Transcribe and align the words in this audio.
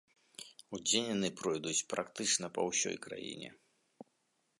Удзень 0.77 1.09
яны 1.15 1.29
пройдуць 1.41 1.85
практычна 1.93 2.45
па 2.57 2.61
ўсёй 2.71 2.95
краіне. 3.07 3.49